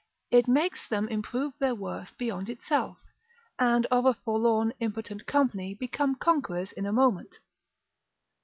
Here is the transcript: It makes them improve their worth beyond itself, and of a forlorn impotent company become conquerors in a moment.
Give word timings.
It 0.31 0.47
makes 0.47 0.87
them 0.89 1.07
improve 1.09 1.53
their 1.59 1.75
worth 1.75 2.17
beyond 2.17 2.49
itself, 2.49 2.97
and 3.59 3.85
of 3.91 4.03
a 4.07 4.15
forlorn 4.15 4.73
impotent 4.79 5.27
company 5.27 5.75
become 5.75 6.15
conquerors 6.15 6.71
in 6.71 6.87
a 6.87 6.91
moment. 6.91 7.37